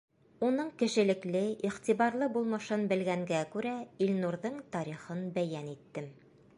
[0.45, 3.77] Уның кешелекле, иғтибарлы булмышын белгәнгә күрә,
[4.07, 6.15] Илнурҙың тарихын бәйән иттем.